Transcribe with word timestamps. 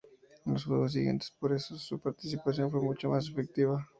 En 0.47 0.53
los 0.53 0.65
Juegos 0.65 0.93
siguientes, 0.93 1.29
por 1.39 1.53
eso, 1.53 1.77
su 1.77 1.99
participación 1.99 2.71
fue 2.71 2.81
mucho 2.81 3.09
más 3.09 3.29
efectiva. 3.29 3.87